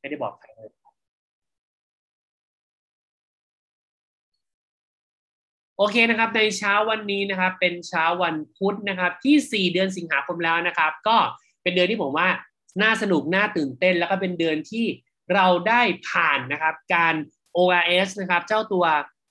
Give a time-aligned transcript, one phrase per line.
[0.00, 0.70] ไม่ได้บอกใครเลย
[5.78, 11.16] โอเคนะครับในเช้าวันนี้นะครับเป็นเช้าวันพุธนะครับที่ 4 เดือนสิงหาคมแล้วนะครับ ก็
[11.62, 12.28] เป็นเดือนที่ผมว่า
[12.82, 14.84] น่าสนุกน่าตื่นเต้น แล้วก็เป็นเดือนที่
[15.34, 17.14] เราได้ผ่านนะครับการ
[17.56, 18.84] ORS นะครับเจ้าตัว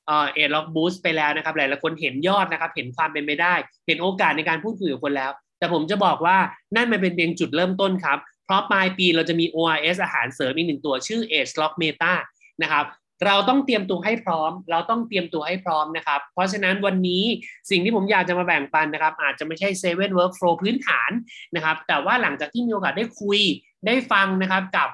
[0.05, 3.54] เอ่อเอล็อกบูสไปแล้วนะครับหลายๆคนเห็นยอดนะครับ เห็นความเป็นไปได้
[3.88, 6.38] เห็นโอกาสในการพูดคุยกับคนแล้ว แต่ผมจะบอกว่า
[6.75, 12.14] นั่นมันเป็นเพียงจุดเริ่มต้นครับ เพราะปลายปีเราจะมี ORS อาหารเสริมอีกหนึ่งตัวชื่อ Age Lock Meta
[12.64, 12.86] นะครับ
[13.25, 17.24] เราต้องเตรียมตัวให้พร้อม เราต้องเตรียมตัวให้พร้อมนะครับ เพราะฉะนั้นวันนี้
[17.69, 21.11] สิ่งที่ผมอยากจะมาแบ่งปันนะครับ อาจจะไม่ใช่7 Workflow พื้นฐาน
[21.55, 23.39] นะครับ แต่ว่าหลังจากที่มีโอกาสได้คุย
[23.86, 24.89] ได้ฟังนะครับกับ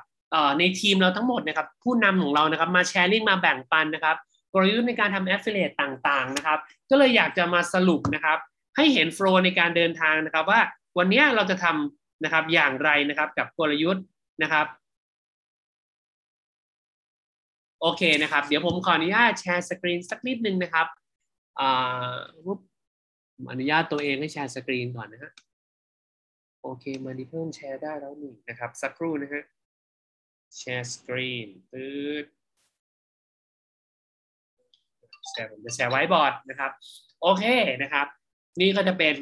[0.60, 4.16] ในทีมเราทั้งหมดนะครับ ผู้นำของเรานะครับมาแชร์ลิงมาแบ่งปันนะครับ
[4.54, 8.38] กลยุทธ์ในการทำ affiliate ต่างๆนะครับ ก็เลยอยากจะมาสรุปนะครับ
[8.76, 10.60] ให้เห็น flow ในการเดินทางนะครับ ว่า
[10.98, 14.06] วันนี้เราจะทำ นะครับอย่างไรนะครับกับกลยุทธ์
[14.44, 14.68] นะครับ
[17.82, 20.88] โอเคนะครับ เดี๋ยวผมขออนุญาตแชร์สกรีนสักนิดนึงนะครับ
[21.60, 22.12] อ่า
[23.52, 25.32] อนุญาตตัวเองให้แชร์สกรีนก่อนนะฮะ
[26.62, 29.44] โอเคมาดิเพิ่มแชร์ได้แล้วหนึ่งนะครับ สักครู่นะฮะ
[30.58, 31.86] แชร์สกรีนตื
[32.24, 32.26] ด
[35.30, 36.72] แชร์ผมจะแชร์ไว้บอร์ดนะครับ
[37.22, 37.44] โอเค
[37.82, 38.08] นะครับ
[38.60, 39.16] นี่ก็จะเป็น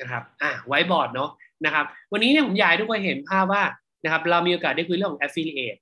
[0.00, 1.30] นะครับอะไว้บอร์ดเนาะ
[1.64, 3.62] นะครับวันนี้เนี่ยผมอยากให้ทุกคนเห็นภาพว่า
[4.04, 5.80] นะครับเรามีโอกาสได้คุยเรื่องของ affiliate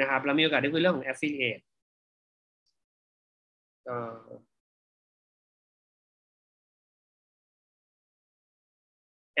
[0.00, 1.62] นะครับเรามีโอกาสได้คุยเรื่องของ affiliate
[3.84, 4.28] เอ่อ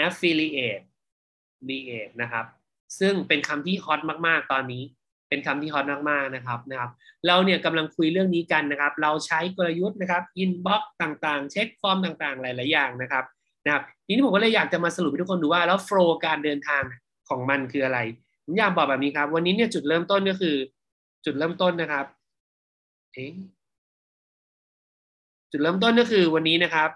[0.06, 0.84] affiliate
[1.62, 2.44] affiliate นะครับ
[2.98, 4.82] ซึ่งเป็นคำที่ฮอตมาก ๆ ตอนนี้
[5.34, 6.90] เป็นคำที่ฮอตมากๆนะครับนะครับ
[7.26, 13.24] เราเนี่ยกำลังคุยเรื่องนี้กันนะครับ เราใช้กลยุทธ์นะครับ inbox ต่างๆ เช็คฟอร์มต่างๆ หลายๆอย่างนะครับ
[13.64, 16.82] นะครับทีนี้ผมก็เลยอยากจะมาสรุปให้ทุกคนดูว่าแล้วโฟล์การเดินทาง
[17.28, 17.98] ของมันคืออะไร
[18.44, 20.56] ผมอยากบอกแบบนี้ครับ วันนี้เนี่ยจุดเริ่มต้นก็คือ
[21.24, 22.06] จุดเริ่มต้นนะครับ
[23.14, 23.26] เอ๊
[25.50, 26.90] จุดเริ่มต้นก็คือวันนี้นะครับ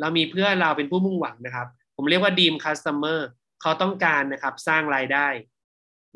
[0.00, 1.66] เรามีเพื่อเราเป็นผู้มุ่งหวังนะครับ
[1.96, 3.28] ผมเรียกว่า dream customer
[3.62, 5.26] เขาต้องการนะครับ สร้างรายได้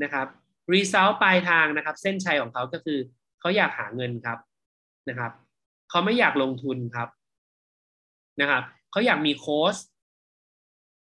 [0.03, 0.27] นะครับ
[0.73, 2.99] result ปลายทางนะครับ เส้นชัยของเขาก็คือ
[3.41, 4.39] เขาอยากหาเงินครับ
[5.09, 5.33] นะครับ
[5.91, 7.09] เขาไม่อยากลงทุนครับ
[8.41, 9.77] นะครับเขาอยากมีโค้ช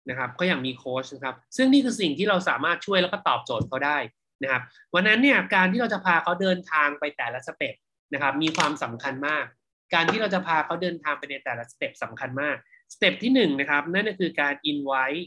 [0.10, 3.98] นะครับเขาอยากมีโค้ชนะครับ ซึ่งนี่คือสิ่งที่เราสามารถช่วยแล้วก็ตอบโจทย์เขาได้
[4.44, 4.62] นะครับ
[4.96, 7.76] วันนั้นเนี่ยการที่เราจะพาเขาเดินทางไปแต่ละ step
[8.14, 9.46] นะครับ มีความสำคัญมาก
[9.94, 12.56] การที่เราจะพาเขาเดินทางไปในแต่ละ step สำคัญมาก
[12.94, 15.24] step ที่หนึ่งนะครับ นั่นก็คือการ invite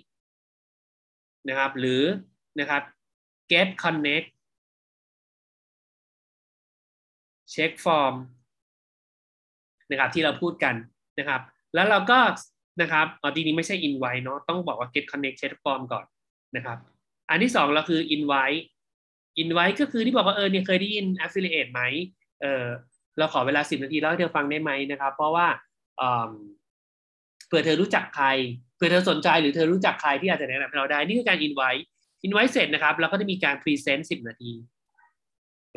[1.48, 2.02] นะครับ หรือ
[2.60, 2.82] นะครับ
[3.50, 4.28] get connect
[7.52, 8.14] check form
[9.90, 10.74] นะครับที่เราพูดกัน
[11.18, 11.40] นะครับ
[11.74, 12.18] แล้วเราก็
[12.82, 16.04] นะครับอ๋อทีนี้ไม่ใช่ invite เนาะต้องบอกว่า get connect check form ก่อน
[16.56, 16.78] นะครับ
[17.30, 18.60] อันที่สองเราคือ invite
[19.42, 21.82] invite ก็คือที่บอกว่าเออเนี่ยเคยได้ยิน affiliate ไหม
[22.42, 22.64] เออ
[23.18, 25.46] เราขอเวลาสิบนาทีแล้วให้เธอฟังได้ไหมนะครับ เพราะว่า
[27.46, 28.26] เผื่อเธอรู้จักใคร
[28.76, 31.82] เผื่อเธอสนใจหรือเธอรู้จักใครที่อาจจะแนะนำให้เราได้ นี่คือการ invite
[32.24, 34.52] invite เสร็จนะครับเราก็จะมีการ present 10นาที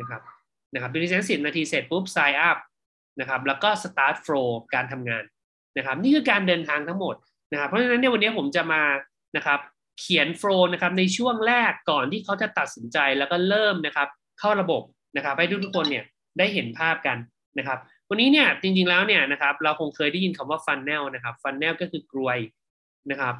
[0.00, 0.22] นะครับ
[0.74, 2.58] นะครับ present 10นาทีเสร็จปุ๊บ sign up
[3.20, 5.24] นะครับแล้วก็ start flow การทำงาน
[5.76, 7.16] นะครับนี่คือการเดินทางทั้งหมด
[7.52, 8.82] นะครับเพราะฉะนั้นเนี่ยวันนี้ผมจะมา
[9.36, 9.60] นะครับ
[10.00, 14.82] เขียน flow นะครับในช่วงแรกก่อนที่เขาจะตัดสินใจแล้วก็เริ่มนะครับเข้าระบบ
[15.16, 16.04] นะครับให้ทุกๆคนเนี่ย
[16.38, 17.18] ได้เห็นภาพกัน
[17.58, 17.78] นะครับ
[18.10, 22.38] วันนี้เนี่ยจริงๆแล้วเนี่ยนะครับเราคงเคยได้ยินคำว่า funnel นะครับ funnel ก็คือกรวย
[23.10, 23.34] นะครับ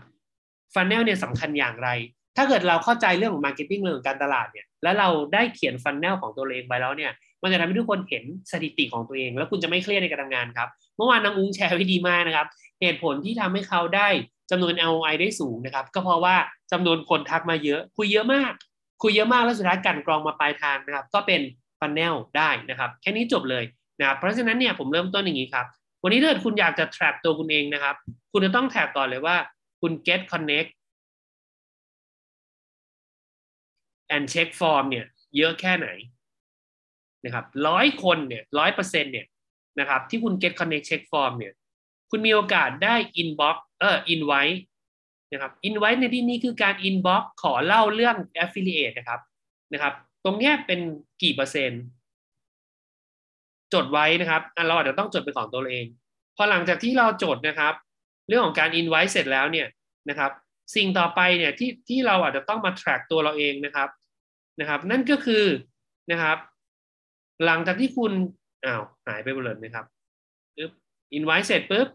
[0.75, 1.89] funnel เนี่ยสำคัญอย่างไร
[2.37, 7.13] ถ้าเกิดเราเข้าใจเรื่องของ marketing เรื่องของการตลาดเนี่ยแล้วเราได้เขียน funnel ของตัวเองไปแล้วเนี่ย
[7.43, 12.47] มันจะทำให้ทุกคนเห็นสถิติของตัวเอง แล้วคุณจะไม่เครียดในการทำงานครับเมื่อวานน้องอุ้งแชร์ไว้ดีมากนะครับ
[12.81, 14.09] เหตุผลที่ทำให้เขาได้
[14.51, 16.37] จำนวน LOI ได้สูงนะครับก็เพราะว่า
[16.73, 18.53] จำนวนคนทักมาเยอะ คุยเยอะมาก
[19.03, 21.41] คุยเยอะมากแล้วสุดท้ายกันกรองมาปลายทางนะครับ ก็เป็น
[21.81, 23.65] ฟันแนลได้นะครับ แค่นี้จบเลย
[24.01, 25.67] นะครับเพราะฉะนั้นเนี่ยผมเริ่มต้นอย่างนี้ครับ
[26.03, 27.95] วันนี้ถ้าเกิดคุณอยากจะ track ตัวคุณเองนะครับ
[28.33, 29.37] คุณจะต้อง track ก่อนเลยว่า
[29.81, 30.71] คุณ get connect
[34.15, 35.07] and check form เนี่ย
[35.37, 35.89] เยอะแค่ไหน
[37.25, 39.27] นะครับร้อยคนเนี่ยร้อยเปอร์เซ็นเนี่ย
[39.81, 41.53] นะครับที่คุณ get connect check form เนี่ย
[42.11, 44.59] คุณมีโอกาสได้ inbox เออ invite
[45.33, 49.21] นะครับ invite ในที่นี้คือการ inbox ขอเล่าเรื่อง affiliate นะครับ
[49.73, 50.81] นะครับ ตรงเนี้ยเป็น
[51.23, 51.83] กี่เปอร์เซ็นต์
[53.75, 55.87] จดไว้นะครับเราอาจจะต้องจดเป็นของตัวเอง
[56.37, 57.75] พอหลังจากที่เราจดนะครับ
[58.29, 59.67] เรื่องของการ invite เสร็จแล้วเนี่ย
[60.09, 60.31] นะครับ
[60.75, 63.89] สิ่งต่อไปเนี่ยที่ที่เราอาจจะต้องมา track ตัวเราเองนะครับ
[64.61, 65.45] นะครับ นั่นก็คือ
[66.11, 66.39] นะครับ
[67.45, 68.13] หลังจากที่คุณ
[68.67, 69.87] อ้าวหายไปหมดเลยนะครับ
[70.57, 70.71] ปึ๊บ
[71.17, 71.89] invite เสร็จปุ๊บ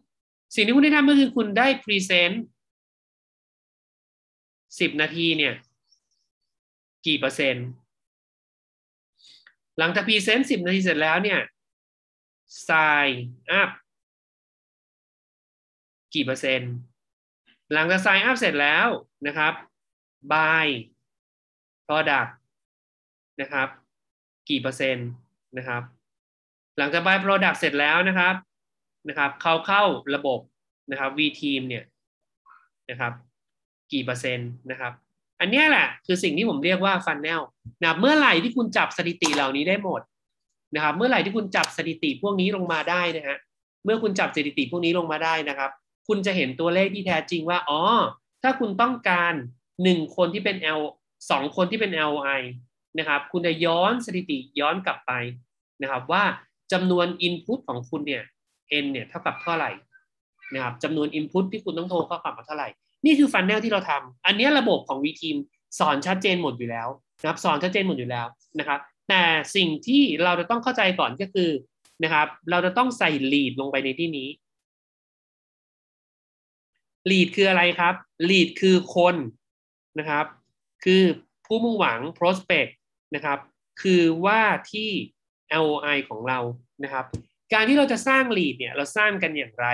[0.56, 2.36] สิ่งที่คุณได้ทำก็คือคุณได้ present
[4.80, 5.54] สิบนาทีเนี่ย
[7.06, 7.68] กี่เปอร์เซ็นต์
[9.80, 11.40] หลังจากพรีเซนต์สิบนาทีเสร็จแล้วเนี่ย
[12.68, 13.14] sign
[13.62, 13.70] up
[16.14, 16.74] กี่เปอร์เซ็นต์
[17.74, 18.88] หลังจาก sign up เสร็จแล้ว
[19.28, 19.54] นะครับ
[20.34, 20.68] buy
[21.88, 22.32] product
[23.42, 23.68] นะครับ
[24.50, 25.10] กี่เปอร์เซ็นต์
[25.58, 25.82] นะครับ
[26.78, 28.36] หลังจาก buy product เสร็จแล้วนะครับ
[29.10, 29.84] นะครับเขาเข้า
[30.16, 30.40] ระบบ
[30.92, 31.84] นะครับ V team เนี่ย
[32.90, 33.14] นะครับ
[33.92, 34.94] กี่เปอร์เซ็นต์นะครับ
[35.40, 37.42] อันนี้แหละคือสิ่งที่ผมเรียกว่าฟันแนล
[37.82, 40.02] นะเมื่อไหร่ที่คุณจับสถิติเหล่านี้ได้หมด
[40.76, 43.38] นะครับ เมื่อไหร่ที่คุณจับสถิติพวกนี้ลงมาได้นะฮะ
[43.86, 45.72] เมื่อคุณจับสถิติพวกนี้ลงมาได้นะครับ
[46.10, 47.82] คุณจะเห็นตัวเลขที่แท้จริงว่าอ๋อ
[48.44, 49.34] ถ้าคุณต้องการ
[49.84, 50.82] หนึ่งคนที่เป็น L
[51.30, 52.42] สองคนที่เป็น LI
[53.00, 55.12] นะครับ คุณจะย้อนสถิติย้อนกลับไป
[55.82, 56.24] นะครับ ว่า
[56.72, 58.24] จำนวน Input ของคุณเนี่ย
[58.84, 59.72] n เนี่ยเท่ากับเท่าไหร่
[60.54, 62.68] นะครับจำนวน Input ที่คุณต้องโทรเข้ากลับมาเท่าไหร่
[63.06, 65.38] นี่คือฟันแนลที่เราทำอันนี้ระบบของ VTeam
[65.80, 66.88] สอนชัดเจนหมดอยู่แล้ว
[67.22, 68.28] นะครับสอนชัดเจนหมดอยู่แล้ว
[68.60, 68.80] นะครับ
[69.10, 69.24] แต่
[69.56, 71.50] สิ่งที่เราจะต้องเข้าใจก่อนก็คือ
[72.04, 74.28] นะครับ เราจะต้องใส่ lead ลงไปในที่นี้
[77.10, 77.94] lead คืออะไรครับ
[78.30, 79.16] lead คือคน
[80.00, 80.26] นะครับ
[80.84, 81.04] คือ
[81.46, 82.72] ผู้มุ่งหวัง prospect
[83.16, 83.40] นะครับ
[83.82, 84.42] คือว่า
[84.72, 84.90] ที่
[85.64, 86.40] LOI ของเรา
[86.84, 87.06] นะครับ
[87.54, 89.68] การที่เราจะสร้าง lead เนี่ยเราสร้างกันอย่างไร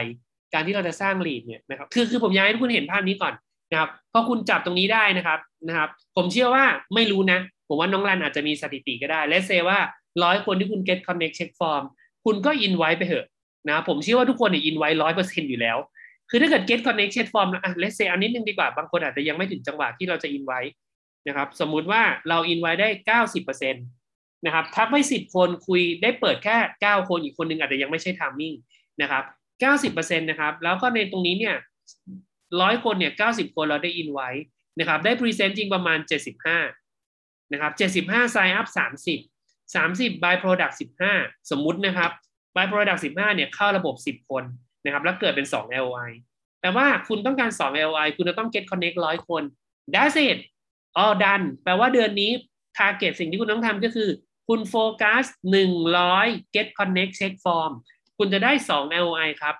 [0.53, 3.33] การที่เราจะสร้าง lead เนี่ยนะครับคือคือผมอยากให้ทุกคนเห็นภาพนี้ก่อน
[3.71, 9.79] นะครับพอคุณจับตรงนี้ได้นะครับนะครับ ผมเชื่อว่าไม่รู้นะ ผมว่าน้องรันอาจจะมีสถิติก็ได้ let's say ว่า
[10.23, 11.83] ร้อยคนที่คุณ get connect check form
[12.25, 13.25] คุณก็อินไว้ไปเถอะ
[13.69, 15.77] นะผมเชื่อว่าทุกคนเนี่ยอินไว้ร้อยเปอร์เซ็นต์อยู่แล้ว
[16.29, 20.61] คือถ้าเกิด get connect check form อะ let's say อันนิดนึงดีกว่า บางคนอาจจะยังไม่ถึงจังหวะที่เราจะอินไว้
[21.27, 23.85] นะครับ สมมุติว่าเราอินไว้ได้เก้าสิบเปอร์เซ็นต์
[24.45, 28.53] นะครับทักไม่สิบคนคุยได้เปิดแค่เก้าคนอีกคนนึงอาจจะยังไม่ใช่ timing
[29.01, 29.23] นะครับ
[29.61, 31.55] เก้าสิบเปอร์เซ็นต์นะครับ แล้วก็ในตรงนี้เนี่ย
[32.61, 34.29] ร้อยคนเนี่ยเก้าสิบคนเราได้อินไว้
[34.79, 36.59] นะครับ ได้ present จริงประมาณเจ็ดสิบห้า
[37.51, 39.19] นะครับเจ็ดสิบห้า sign up สามสิบ
[39.75, 41.13] สามสิบ buy product สิบห้า
[41.51, 42.11] สมมุตินะครับ
[42.55, 44.43] buy product สิบห้าเนี่ยเข้าระบบสิบคน
[44.85, 46.11] นะครับแล้วเกิดเป็นสอง LOI
[46.61, 49.43] แต่ว่าคุณต้องการสอง LOI คุณจะต้อง get connect ร้อยคน
[49.93, 50.39] that's it
[51.01, 52.31] all done แปลว่าเดือนนี้
[52.77, 54.09] target สิ่งที่คุณต้องทำก็คือ
[54.47, 57.71] คุณโฟกัสหนึ่งร้อย get connect check form
[58.17, 59.55] คุณจะได้สอง LOI ครับ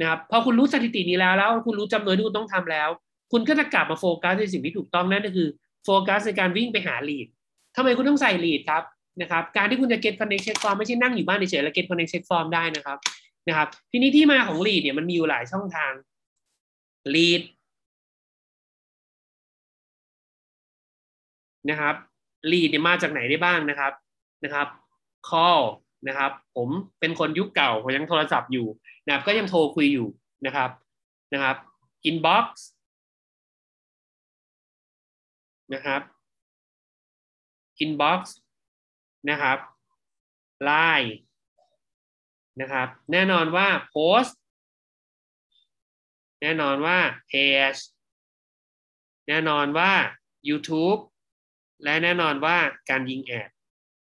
[0.00, 2.88] นะครับพอคุณรู้สถิตินี้แล้วแล้วคุณรู้จำนวนที่คุณต้องทำแล้ว
[3.32, 5.48] คุณก็จะกลับมาโฟกัสในสิ่งที่ถูกต้องนั่นก็คือ
[5.84, 7.26] โฟกัสในการวิ่งไปหา lead
[7.76, 8.82] ทำไมคุณต้องใส่ lead ครับ
[9.20, 12.98] นะครับ การที่คุณจะ get connect check form ไม่ใช่นั่งอยู่บ้านเฉยๆแล้ว get connect check form ได้นะครับ
[13.48, 15.92] นะครับ ทีนี้ที่มาของ lead เนี่ยมันมีอยู่หลายช่องทาง
[17.14, 17.42] lead
[21.70, 21.94] นะครับ
[22.50, 23.92] lead เนี่ยมาจากไหนได้บ้างนะครับ
[24.44, 24.68] นะครับ
[25.28, 25.62] call
[26.08, 26.68] นะครับ ผม
[27.00, 28.66] เป็นคนยุคเก่าผมยังโทรศัพท์อยู่
[29.04, 30.08] นะครับ ก็ยังโทรคุยอยู่
[30.46, 30.70] นะครับ
[31.32, 31.56] นะครับ
[32.08, 32.46] inbox
[35.74, 36.02] นะครับ
[37.84, 38.20] inbox
[39.30, 39.58] นะครับ
[40.68, 41.10] line
[42.60, 44.32] นะครับ แน่นอนว่า post
[46.42, 46.98] แน่นอนว่า
[47.30, 47.80] page
[49.28, 49.92] แน่นอนว่า
[50.48, 51.00] YouTube
[51.84, 52.56] และแน่นอนว่า
[52.90, 53.48] การยิง ad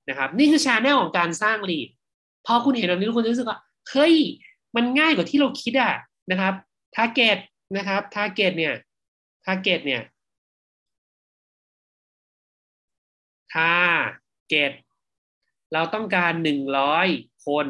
[0.09, 1.89] นะครับ นี่คือ channel ของการสร้าง lead
[2.47, 3.59] พอคุณเห็นแบบนี้ทุกคนจะรู้สึกว่า
[3.91, 4.15] เฮ้ย
[4.77, 5.93] มันง่ายกว่าที่เราคิดอะ
[6.31, 6.55] นะครับ
[6.95, 7.39] target
[7.77, 8.75] นะครับ target เนี่ย
[9.45, 10.03] target เนี่ย
[13.53, 14.73] target
[15.73, 17.07] เราต้องการหนึ่งร้อย
[17.47, 17.67] คน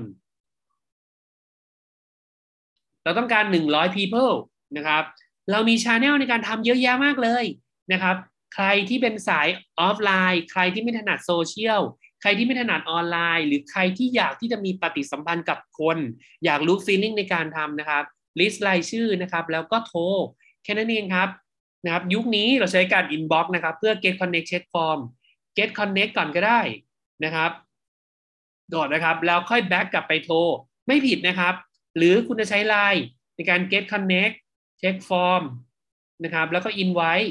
[3.05, 4.35] เราต้องการหนึ่งร้อย people
[4.77, 5.05] นะครับ
[5.51, 7.45] เรามี channel ในการทำเยอะแยะมากเลย
[7.93, 8.17] นะครับ
[8.55, 9.49] ใครที่เป็นสาย
[9.81, 11.81] ออฟไลน์ ใครที่ไม่ถนัดโซเชียล
[12.21, 15.99] ใครที่ไม่ถนัดออนไลน์ หรือใครที่อยากที่จะมีปฏิสัมพันธ์กับคน
[16.45, 18.05] อยากรู้ feeling ในการทำนะครับ
[18.41, 20.01] list รายชื่อนะครับ แล้วก็โทร
[20.65, 21.29] แค่นั้นเองครับ
[21.85, 25.01] นะครับ ยุคนี้เราใช้การ inbox นะครับ เพื่อ get connect check form
[25.57, 26.61] get connect ก่อนก็ได้
[27.25, 27.51] นะครับ
[28.75, 30.37] ก่อนนะครับ แล้วค่อย back กลับไปโทร
[30.87, 31.55] ไม่ผิดนะครับ
[31.97, 33.05] หรือคุณจะใช้ไลน์
[33.35, 34.35] ในการ get connect
[34.81, 35.45] check form
[36.25, 37.31] นะครับ แล้วก็ invite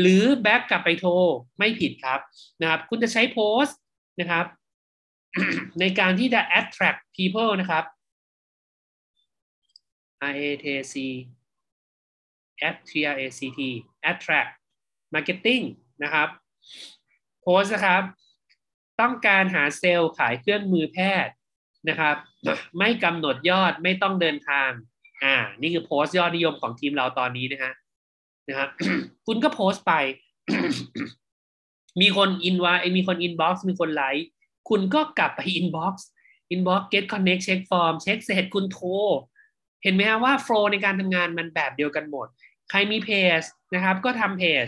[0.00, 1.12] หรือ back กลับไปโทร
[1.58, 2.20] ไม่ผิดครับ
[2.60, 3.78] นะครับ คุณจะใช้โพสต์
[4.20, 4.46] นะครับ
[5.80, 7.84] ในการที่จะ attract people นะครับ
[10.30, 10.94] R A T C
[12.68, 13.60] at T R A C T
[14.10, 14.50] attract
[15.14, 15.64] marketing
[16.02, 16.28] นะครับ
[17.42, 18.02] โพสนะครับ
[19.00, 21.34] ต้องการหาเซลล์ขายเครื่องมือแพทย์
[21.88, 22.16] นะครับ
[22.78, 24.70] ไม่กำหนดยอดไม่ต้องเดินทาง
[25.24, 27.72] อ่า นี่คือโพสต์ยอดนิยมของทีมเราตอนนี้นะฮะ
[28.48, 28.68] นะครับ
[29.26, 29.92] คุณก็โพสต์ไป
[32.00, 34.26] มีคนอินวามีคน inbox มีคนไลค์
[34.68, 38.88] คุณก็กลับไป inbox inbox get connect check form เช็คเสร็จคุณโทร
[39.82, 42.26] เห็นไหมฮะว่า flow ในการทำงานมันแบบเดียวกันหมด
[42.70, 43.10] ใครมีเพ
[43.40, 43.42] จ
[43.74, 44.66] นะครับ ก็ทำเพจ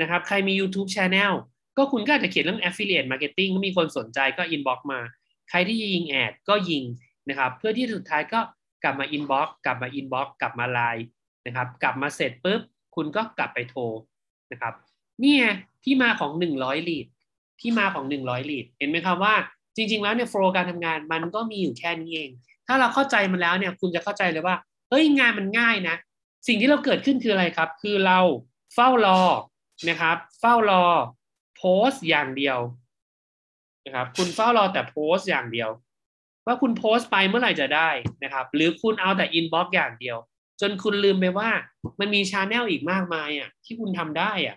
[0.00, 1.32] นะครับ ใครมี YouTube Channel
[1.76, 5.00] ก็คุณก็อาจจะเขียนเรื่อง affiliate marketing ก็มีคนสนใจก็ inbox มา
[5.50, 6.84] ใครที่ยิงแอดก็ยิง
[7.28, 8.40] นะครับ เพื่อที่สุดท้ายก็
[8.82, 11.06] กลับมา inbox กกลับมา inbox กกลับมาไลน์
[11.46, 12.60] นะครับ กลับมาเสร็จปุ๊บ
[12.96, 13.82] คุณก็กลับไปโทร
[14.52, 14.74] นะครับ
[15.24, 15.38] นี่
[15.84, 16.30] ที่มาของ
[16.60, 17.06] 100 lead
[17.60, 19.34] ที่มาของ 100 lead เห็นไหมครับว่า
[19.76, 22.30] จริง ๆ แล้วเนี่ยโฟล์การทำงานมันก็มีอยู่แค่นี้เอง
[22.66, 24.56] ถ้าเราเข้าใจมันแล้วเนี่ยคุณจะเข้าใจเลยว่า
[24.90, 25.96] เฮ้ยงานมันง่ายนะ
[26.46, 28.18] สิ่งที่เราเกิดขึ้นคืออะไรครับ คือเรา
[28.74, 29.20] เฝ้ารอ
[29.88, 30.84] นะครับ เฝ้ารอ
[31.56, 32.58] โพสต์อย่างเดียว
[33.84, 35.70] นะครับ คุณเฝ้ารอแต่โพสต์อย่างเดียว
[36.46, 37.90] ว่าคุณโพสต์ไปเมื่อไหร่จะได้
[38.24, 40.16] นะครับ หรือคุณเอาแต่ inbox อย่างเดียว
[40.60, 41.48] จนคุณลืมไปว่า
[42.00, 44.56] มันมี channel อีกมากมายอะที่คุณทำได้อะ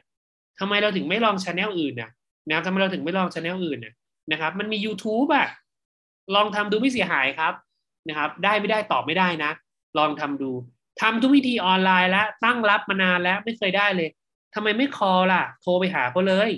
[0.59, 2.09] ทำไมเราถึงไม่ลอง channel อื่นนะ
[2.49, 3.93] นะทำไมเราถึงไม่ลอง channel อื่นนะ
[4.31, 5.47] นะครับ มันมี YouTube อะ
[6.35, 7.53] ลองทำดูไม่เสียหายครับ
[8.07, 9.51] นะครับ ได้ไม่ได้ตอบไม่ได้นะ
[9.97, 10.51] ลองทำดู
[11.01, 14.09] ทำทุกวิธีออนไลน์แล้วตั้งรับมานานแล้วไม่เคยได้เลย
[14.55, 16.51] ทำไมไม่คอล่ะ โทรไปหาเขาเลย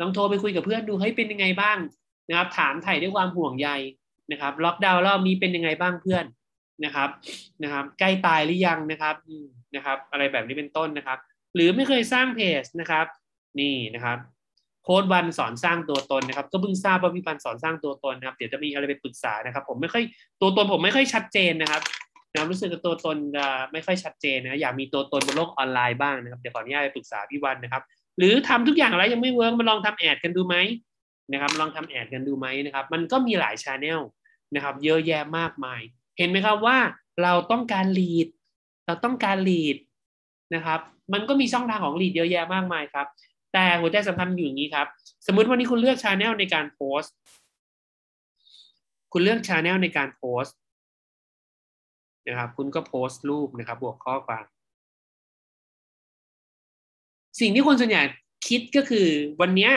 [0.00, 1.78] ลองโทรไปคุยกับเพื่อนดูเฮ้ยเป็นยังไงบ้าง
[2.28, 3.68] นะครับ ถามไถ่ด้วยความห่วงใย
[4.32, 6.24] นะครับล็อกดาวน์รอบนี้เป็นยังไงบ้างเพื่อน
[6.84, 7.08] นะครับ
[7.62, 9.14] นะครับ ใกล้ตายหรือยังนะครับ
[9.74, 11.18] นะครับ อะไรแบบนี้เป็นต้นนะครับ
[11.54, 13.06] หรือไม่เคยสร้างเพจนะครับ
[13.60, 14.18] นี่นะครับ
[14.84, 20.02] โค้ดวันสอนสร้างตัวตนนะครับ ก็เพิ่งทราบว่าพี่ปันสอนสร้างตัวตนนะครับ เดี๋ยวจะมีอะไรไปปรึกษานะครับ ผมไม่ค่อย
[20.40, 21.82] ตัวตนผมไม่ค่อยชัดเจนนะครับ
[22.32, 27.82] นะรู้สึกตัวตนจะไม่ค่อยชัดเจนนะอยากมีตัวตนบนโลกออนไลน์บ้างนะครับเดี๋ยวขออนุญาตไปปรึกษาพี่วันนะครับ
[28.18, 30.56] หรือทำทุกอย่างแล้วยังไม่ work มาลองทำ ad กันดูไหม
[31.32, 34.00] นะครับ ลองทำ ad กันดูไหมนะครับ มันก็มีหลาย channel
[34.54, 35.80] นะครับ เยอะแยะมากมาย
[36.18, 36.78] เห็นไหมครับว่า
[37.22, 38.28] เราต้องการ lead
[38.86, 39.76] เราต้องการ lead
[40.54, 40.80] นะครับ
[41.12, 43.06] มันก็มีช่องทางของ lead เยอะแยะมากมายครับ
[43.52, 44.86] แต่หัวใจสำคัญอยู่อย่างนี้ครับ
[45.26, 47.14] สมมุติวันนี้คุณเลือก channel ในการโพสต์
[49.12, 50.56] คุณเลือกชาแนลในการโพสต์
[52.26, 54.44] นะครับ คุณก็โพสต์รูปนะครับ บวกข้อความ
[57.40, 58.02] สิ่งที่คนส่วนใหญ่
[58.48, 59.08] คิดก็คือ
[59.40, 59.70] วันนี้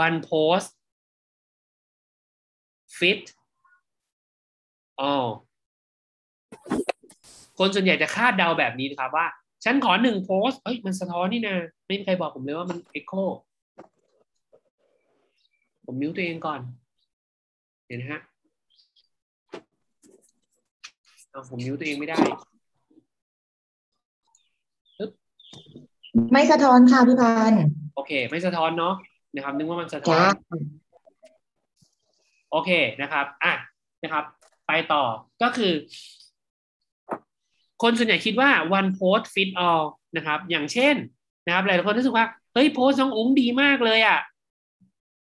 [0.00, 0.74] วันโพสต์
[2.98, 3.20] ฟิต
[5.00, 5.12] อ๋อ
[7.58, 9.26] คนส่วนใหญ่จะคาดเดาแบบนี้นะครับว่า
[9.64, 11.56] ฉันขอหนึ่งโพสต์เอ้ยมันสะท้อนนี่นะ
[11.86, 13.12] ไม่มีใครบอกผมเลยว่ามันเอ็กโค
[15.84, 16.60] ผมมิวตัวเองก่อน
[17.88, 18.22] เห็นไหมฮะ
[21.30, 22.18] เอาผมนิ้วตัวเองไม่ได้
[26.32, 27.52] ไม่สะท้อนค่ะพี่พัน
[27.94, 28.94] โอเค ไม่สะท้อนเนาะ
[29.34, 30.32] นะครับ นึกว่ามันสะท้อน
[32.52, 32.70] โอเค
[33.02, 33.52] นะครับอะ
[34.02, 34.24] นะครับ
[34.66, 35.04] ไปต่อ
[35.42, 35.72] ก็คือ
[37.82, 39.84] คนส่วนใหญ่คิดว่า one post fit all
[40.16, 40.94] นะครับ อย่างเช่น
[41.46, 44.18] นะครับหลายคนรู้สึกว่าเฮ้ยโพสน้องอุ้งดีมากเลยอะ่ะ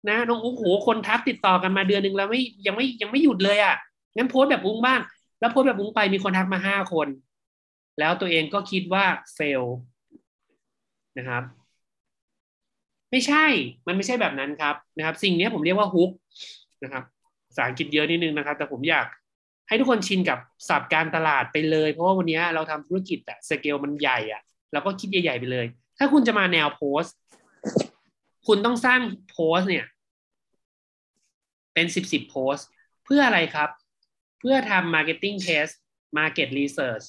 [0.10, 3.76] นะน้องอุ้งโหคนทักติดต่อกันมาเดือนหนึ่งแล้วไม่ยังไม่ยังไม่หยุดเลยอะ่ะ
[4.16, 5.00] งั้นโพสแบบอุ้งบ้าง
[5.40, 7.08] แล้วโพสแบบมุ้งไปมีคนทักมาห้าคน
[8.00, 9.64] แล้วตัวเองก็คิดว่าเฟล
[11.18, 11.44] นะครับ
[13.12, 13.46] ไม่ใช่
[13.88, 16.10] มันไม่ใช่แบบนั้นครับนะครับ สิ่งนี้ผมเรียกว่าฮุก
[16.84, 17.04] นะครับ
[17.58, 19.08] ษาอังกฤษเยอะนิดนึงนะครับ แต่ผมอยาก
[19.68, 24.42] ให้ทุกคนชินกับศัพท์การตลาดไปเลย เพราะว่าวันนี้เราทำธุรกิจอะสเกลมันใหญ่อะ
[24.74, 25.66] เราก็คิดใหญ่ๆไปเลย
[25.98, 27.04] ถ้าคุณจะมาแนวโพส
[28.48, 29.86] คุณต้องสร้างโพสเนี่ย
[31.74, 32.56] เป็นสิบสิบโพส
[33.06, 33.70] เพื่ออะไรครับ
[34.40, 35.74] เพื่อทำ marketing test
[36.18, 37.06] market research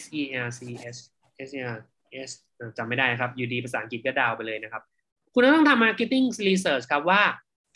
[0.00, 0.60] S E R C
[0.94, 0.96] S
[1.48, 1.78] S E R
[2.28, 2.30] S
[2.76, 4.82] จำไม่ได้ครับ อยู่ดีภาษาอังกฤษก็ดาวไปเลยนะครับ
[5.34, 7.22] คุณต้องทำ marketing research ครับว่า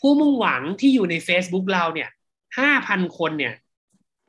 [0.01, 2.09] ผู้มุ่งหวังที่อยู่ใน Facebook เราเนี่ย
[2.57, 3.53] ห้าพันคนเนี่ย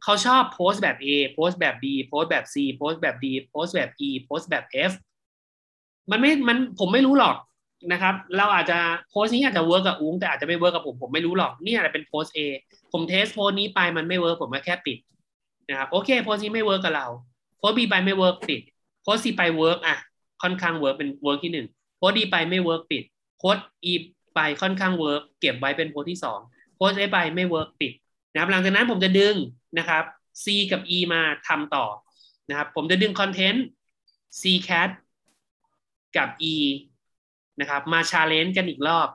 [0.02, 4.92] เขาชอบโพสแบบ A โพสแบบ B โพสแบบ C โพสแบบ D โพสแบบ E โพสแบบ F
[6.10, 7.36] มันไม่ มันผมไม่รู้หรอก
[7.92, 8.78] นะครับ เราอาจจะ
[9.10, 12.40] โพสนี้อาจจะ work กับอุ้งแต่อาจจะไม่ work กับผมผมไม่รู้หรอกนี่อาจจะเป็นโพส A
[12.92, 14.98] ผม test โพสนี้ไปมันไม่ work ผมก็แค่ปิด
[15.68, 17.06] นะครับโอเคโพสนี้ไม่ work กับเรา
[17.58, 18.60] โพส B ไปไม่ work ปิด
[19.02, 19.96] โพส C ไป work อะ
[20.42, 21.66] ค่อนข้าง work เป็น work ที่หนึ่ง
[21.98, 23.02] โพส D ไปไม่ work ปิด
[23.40, 23.94] โพส E
[24.34, 26.40] ไปค่อนข้าง work เก็บไว้เป็นโพสที่สอง
[26.76, 27.92] โพส F ไปไม่ work ปิด
[28.32, 29.34] นะครับหลังจากนั้นผมจะดึง
[29.78, 30.04] นะครับ
[30.42, 31.86] C กับ E มาทำต่อ
[32.48, 33.64] นะครับผมจะดึงคอนเทนต์
[34.40, 34.90] C
[36.16, 36.54] กับ E
[37.60, 39.08] นะครับมา challenge กันอีกรอบ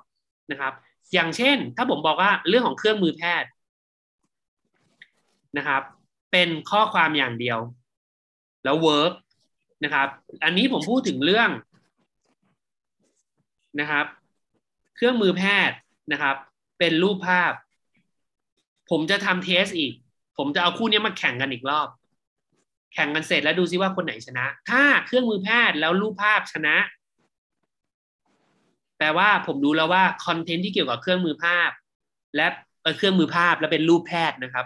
[0.51, 0.73] นะครับ
[1.13, 3.49] อย่างเช่น ถ้าผมบอกว่าเรื่องของเครื่องมือแพทย์
[5.57, 5.81] นะครับ
[6.31, 7.59] เป็นข้อความอย่างเดียว
[8.63, 9.13] แล้ว work
[9.83, 10.07] นะครับ
[10.43, 11.49] อันนี้ผมพูดถึงเรื่อง
[13.79, 14.05] นะครับ
[14.95, 15.77] เครื่องมือแพทย์
[16.11, 16.35] นะครับ
[16.79, 17.53] เป็นรูปภาพ
[18.89, 19.93] ผมจะทำเทสอีก
[20.37, 21.87] ผมจะเอาคู่นี้มาแข่งกันอีกรอบ
[22.93, 26.75] แข่งกันเสร็จแล้วดูซิว่าคนไหนชนะ ถ้าเครื่องมือแพทย์แล้วรูปภาพชนะ
[28.97, 31.69] แปลว่าผมรู้แล้วว่าคอนเทนต์ที่เกี่ยวกับเครื่องมือภาพ
[32.35, 32.47] และ
[32.97, 34.65] เครื่องมือภาพและเป็นรูปแพทย์นะครับ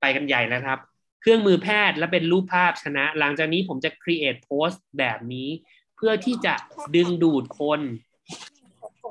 [0.00, 0.78] ไปกันใหญ่แล้วครับ
[1.20, 5.48] เครื่องมือแพทย์และเป็นรูปภาพชนะ หลังจากนี้ผมจะ create post แบบนี้
[5.96, 6.54] เพื่อที่จะ
[6.96, 7.80] ดึงดูดคน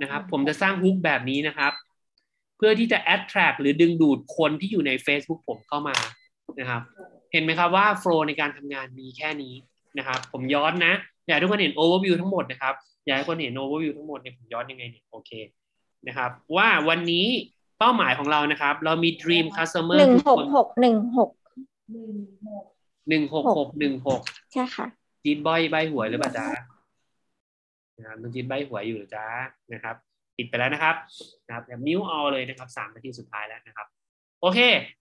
[0.02, 1.74] นะครับ ผมจะสร้างฮุกแบบนี้นะครับ
[2.58, 5.96] เพื่อที่จะ attract หรือดึงดูดคนที่อยู่ใน Facebook ผมเข้ามา
[6.60, 6.82] นะครับ
[7.32, 9.54] เห็นไหมครับว่าโฟล์ในการทำงานมีแค่นี้
[9.98, 10.94] นะครับ ผมย้อนนะ
[11.28, 12.74] อยากให้ทุกคนเห็น overview ทั้งหมดนะครับ
[13.06, 15.32] อยากให้คนเห็น overview ทั้งหมดเนี่ยผมย้อนยังไงเนี่ยโอเค
[16.08, 17.28] นะครับ ว่าวันนี้
[17.80, 21.30] เป้าหมายของเรานะครับ เรามี dream customer หนึ่งคือหกคนหกหนึ่งหก
[23.10, 24.22] หนึ่งหกหกหนึ่งหก
[24.54, 24.88] ใช่ค่ะ
[25.24, 26.48] จีนบอยใบหวยหรือเปล่าจ๊ะ
[27.98, 29.26] นะครับน้องจีนใบหวยอยู่หรือจ๊ะ
[29.74, 29.96] นะครับ
[30.38, 30.96] ปิดไปแล้วนะครับ
[31.46, 33.88] นะครับมิวเอาเลยนะครับสามนาทีสุดท้ายแล้วนะครับ
[34.42, 34.60] โอเค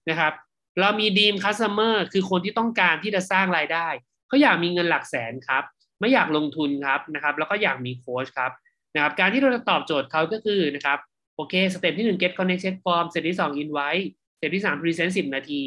[0.09, 0.33] นะครับ
[0.79, 3.87] เรามีดีมคัสเตอร์คือคนที่ต้องการที่จะสร้างรายได้
[4.27, 5.63] เขาอยากมีเงินหลักแสนครับ
[5.99, 8.51] ไม่อยากลงทุนครับนะครับ แล้วก็อยากมีโค้ชครับ
[8.95, 10.99] นะครับ การที่เราจะตอบโจทย์เขาก็คือนะครับ
[11.35, 14.05] โอเค step ที่หนึ่ง get connected form step ที่สอง invite
[14.37, 15.61] step ที่สาม present สิบนาที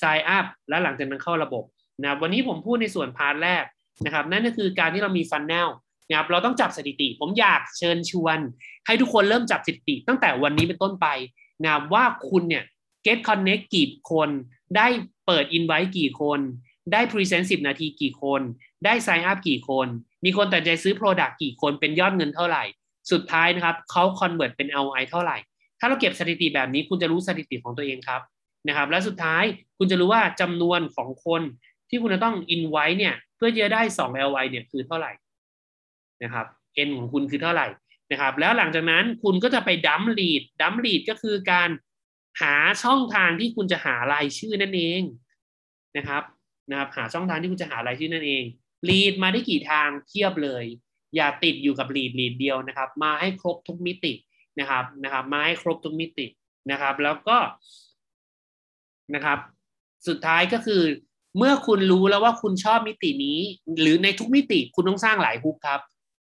[0.00, 1.64] sign up แล้วหลังจากนั้นเข้าระบบ
[2.00, 3.64] นะครับวันนี้ผมพูดในส่วน part แรก
[4.04, 5.68] นะครับ นั่นก็คือการที่เรามี funnel
[6.08, 8.38] นะครับเราต้องจับสถิติ ผมอยากเชิญชวน
[8.86, 11.06] ให้ทุกคนเริ่มจับสถิติ ตั้งแต่วันนี้เป็นต้นไป
[11.64, 12.64] นะว่าคุณเนี่ย
[13.06, 14.28] get connect กี่คน
[14.76, 14.86] ได้
[15.26, 16.40] เปิด invite กี่คน
[16.92, 18.40] ได้ present 10 นาทีกี่คน
[18.84, 19.86] ได้ sign up กี่คน
[20.24, 22.64] มีคนตัดใจซื้อ product กี่คนเป็นยอดเงินเท่าไหร่
[23.12, 25.36] สุดท้ายนะครับเขา convert เป็น ROI เท่าไหร่
[25.80, 28.20] ถ้าเราเก็บสถิติแบบนี้คุณจะรู้สถิติของตัวเองครับ
[28.68, 29.44] นะครับ และสุดท้าย
[29.78, 31.42] คุณจะรู้ว่าจำนวนของคน
[31.88, 35.12] ที่คุณจะต้อง invite เนี่ยเพื่อจะได้ 2 ROI เนี่ยคือเท่าไหร่
[36.24, 36.46] นะครับ
[36.86, 37.66] N ของคุณคือเท่าไหร่
[38.12, 41.70] นะครับ แล้วหลังจากนั้นคุณก็จะไปดัมลีดดัมลีดก็คือการ
[42.42, 45.02] หาช่องทางที่คุณจะหารายชื่อนั่นเอง
[45.96, 46.22] นะครับ
[46.70, 48.44] นะครับ หาช่องทางที่คุณจะหารายชื่อนั่นเอง
[48.88, 50.64] lead มาได้กี่ทางเทียบเลย
[51.16, 54.12] อย่าติดอยู่กับ lead lead เดียวนะครับ มาให้ครบทุกมิติ
[54.60, 56.26] นะครับนะครับมาให้ครบทุกมิติ
[56.70, 57.38] นะครับ แล้วก็
[59.14, 59.38] นะครับ
[60.08, 60.82] สุดท้ายก็คือ
[61.38, 63.38] เมื่อคุณรู้แล้วว่าคุณชอบมิตินี้
[63.80, 65.80] หรือในทุกมิติคุณต้องสร้างหลาย hook ครับ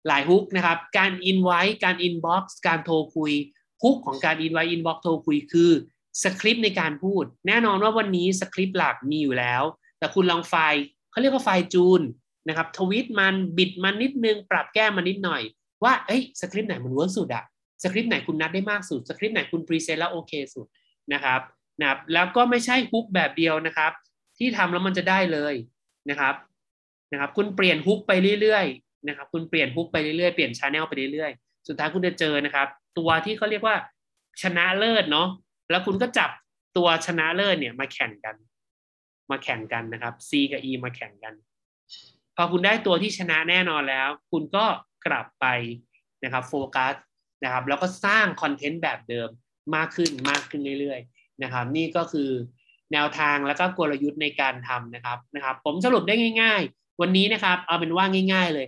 [0.08, 3.34] หลาย hook นะครับ การ invite การ inbox การโทรคุย
[3.84, 5.72] hook ของการ invite inbox โทรคุยคือ
[6.24, 9.64] สคริปต์ในการพูด แน่นอนว่าวันนี้สคริปต์หลักมีอยู่แล้ว
[10.00, 12.02] แต่คุณลองไฟล์เขาเรียกว่าไฟล์จูน
[12.48, 15.42] นะครับทวิตมันบิดมันนิดนึง ปรับแก้มันนิดหน่อย
[15.84, 17.44] ว่าเอ้ยสคริปต์ไหนมัน work สุดอะ
[17.84, 20.68] สคริปต์ไหนคุณนัดได้มากสุดสคริปต์ไหนคุณ present แล้วโอเคสุด
[21.14, 21.42] นะครับ
[21.80, 23.92] นะครับแล้วก็ไม่ใช่ hook แบบเดียวนะครับ
[24.38, 25.54] ที่ทำแล้วมันจะได้เลย
[26.10, 26.36] นะครับ
[27.12, 28.66] นะครับ คุณเปลี่ยน hook ไปเรื่อย
[29.08, 33.76] นะครับคุณเปลี่ยน hook ไปเรื่อยๆเปลี่ยน channel ไปเรื่อยๆสุดท้ายคุณจะเจอนะครับ ตัวที่เขาเรียกว่า
[34.42, 35.28] ชนะเลิศเนาะ
[35.72, 36.30] แล้วคุณก็จับ
[36.78, 38.36] ตัวชนะเลิศเนี่ยมาแข่งกัน
[39.32, 41.34] มาแข่งกันนะครับ C กับ E มาแข่งกัน
[42.36, 44.66] พอคุณได้ตัวที่ชนะแน่นอนแล้ว คุณก็
[45.06, 45.46] กลับไป
[46.24, 46.96] นะครับโฟกัส
[47.44, 49.30] นะครับ แล้วก็สร้างคอนเทนต์แบบเดิม
[49.76, 52.30] มากขึ้นมากขึ้นเรื่อยๆนะครับ นี่ก็คือ
[52.94, 58.66] แนวทางแล้วก็กลยุทธ์ในการทำนะครับนะครับ ผมสรุปได้ง่ายๆ วันนี้นะครับ เอาเป็นว่าง่าย ๆ เลย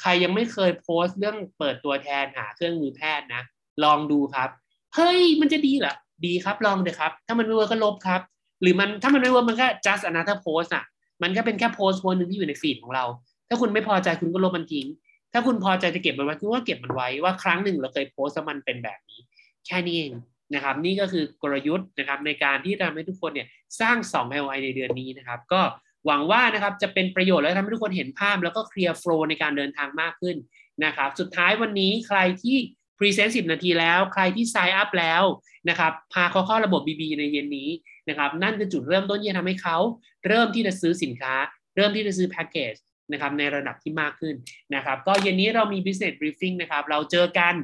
[0.00, 3.42] ใครยังไม่เคยโพสต์เรื่องเปิดตัวแทนหาเครื่องมือแพทย์นะ
[3.84, 4.48] ลองดูครับ
[4.94, 5.94] เฮ้ย มันจะดีเหรอ
[6.26, 8.20] ดีครับ ลองเลยครับ ถ้ามันไม่ work ก็ลบครับ
[8.62, 10.84] หรือมันถ้ามันไม่ work มันก็ just another post อะ
[11.22, 13.04] มันก็เป็นแค่โพสต์โพสต์หนึ่งที่อยู่ใน feed ของเรา
[13.48, 14.86] ถ้าคุณไม่พอใจคุณก็ลบมันทิ้ง
[15.32, 19.20] ถ้าคุณพอใจจะเก็บมันไว้คุณก็เก็บมันไว้ว่าครั้งหนึ่งเราเคยโพสต์มันเป็นแบบนี้
[19.66, 20.12] แค่นี้เอง
[20.54, 23.48] นะครับ นี่ก็คือกลยุทธ์นะครับในการที่ทำให้ทุกคนเนี่ย
[23.80, 25.60] สร้าง2 LI ในเดือนนี้นะครับ ก็
[26.06, 30.36] หวังว่านะครับจะเป็นประโยชน์และทำให้ทุกคนเห็นภาพ แล้วก็ clear flow ในการเดินทางมากขึ้น
[30.84, 32.56] นะครับ สุดท้ายวันนี้ใครที่
[32.98, 35.22] present 10นาทีแล้ว ใครที่ sign up แล้ว
[35.68, 37.70] นะครับพาเขาเข้าระบบ BB ในเย็นนี้
[38.08, 39.78] นะครับนั่นคือจุดเริ่มต้นที่จะทำให้เขา
[40.26, 41.34] เริ่มที่จะซื้อสินค้า
[41.76, 42.74] เริ่มที่จะซื้อแพ็กเกจ
[43.12, 44.34] นะครับในระดับที่มากขึ้น
[44.74, 47.54] นะครับ ก็เย็นนี้เรามี business briefing นะครับ เราเจอกัน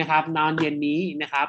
[0.00, 1.48] นะครับตอนเย็นนี้นะครับ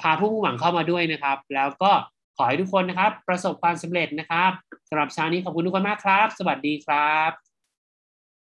[0.00, 1.92] พาผู้มุ่งหวังเข้ามาด้วยนะครับ แล้วก็
[2.36, 4.52] ขอให้ทุกคนนะครับ ประสบความสำเร็จนะครับ
[4.88, 7.45] สำหรับเช้านี้ขอบคุณทุกคนมากครับ สวัสดีครับ